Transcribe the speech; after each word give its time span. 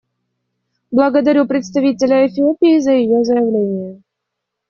Благодарю 0.89 1.45
представителя 1.45 2.25
Эфиопии 2.25 2.79
за 2.79 2.93
ее 2.93 3.23
заявление. 3.23 4.01